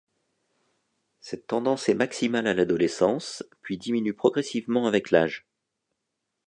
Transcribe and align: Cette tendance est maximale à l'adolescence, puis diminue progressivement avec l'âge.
Cette 1.19 1.45
tendance 1.45 1.87
est 1.87 1.93
maximale 1.93 2.47
à 2.47 2.55
l'adolescence, 2.55 3.43
puis 3.61 3.77
diminue 3.77 4.15
progressivement 4.15 4.87
avec 4.87 5.11
l'âge. 5.11 5.45